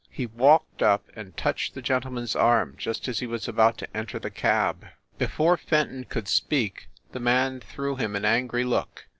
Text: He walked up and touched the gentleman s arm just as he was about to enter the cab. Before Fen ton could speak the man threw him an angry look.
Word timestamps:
He 0.09 0.25
walked 0.25 0.81
up 0.81 1.03
and 1.15 1.37
touched 1.37 1.75
the 1.75 1.81
gentleman 1.83 2.23
s 2.23 2.35
arm 2.35 2.73
just 2.75 3.07
as 3.07 3.19
he 3.19 3.27
was 3.27 3.47
about 3.47 3.77
to 3.77 3.95
enter 3.95 4.17
the 4.17 4.31
cab. 4.31 4.87
Before 5.19 5.57
Fen 5.57 5.89
ton 5.89 6.03
could 6.05 6.27
speak 6.27 6.87
the 7.11 7.19
man 7.19 7.59
threw 7.59 7.97
him 7.97 8.15
an 8.15 8.25
angry 8.25 8.63
look. 8.63 9.05